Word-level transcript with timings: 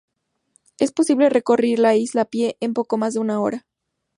Es 0.79 0.91
posible 0.91 1.29
recorrer 1.29 1.77
la 1.77 1.93
isla 1.95 2.21
a 2.23 2.25
pie 2.25 2.57
en 2.59 2.73
poco 2.73 2.97
más 2.97 3.13
de 3.13 3.19
una 3.19 3.39
hora. 3.39 3.67